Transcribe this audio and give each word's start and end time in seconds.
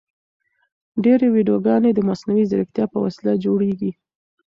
ډېرې 1.03 1.27
ویډیوګانې 1.35 1.91
د 1.93 1.99
مصنوعي 2.09 2.43
ځیرکتیا 2.51 2.85
په 2.93 2.97
وسیله 3.05 3.33
جوړیږي. 3.45 3.91